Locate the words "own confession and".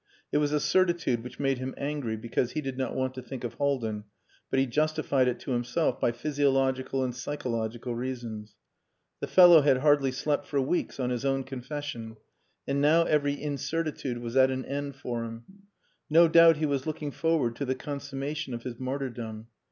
11.23-12.81